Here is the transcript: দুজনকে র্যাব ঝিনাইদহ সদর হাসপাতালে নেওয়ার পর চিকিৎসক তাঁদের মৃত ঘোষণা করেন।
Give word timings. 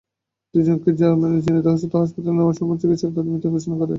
দুজনকে 0.53 0.89
র্যাব 0.91 1.15
ঝিনাইদহ 1.43 1.73
সদর 1.81 1.99
হাসপাতালে 2.01 2.35
নেওয়ার 2.37 2.55
পর 2.59 2.77
চিকিৎসক 2.81 3.09
তাঁদের 3.09 3.31
মৃত 3.33 3.45
ঘোষণা 3.53 3.75
করেন। 3.75 3.89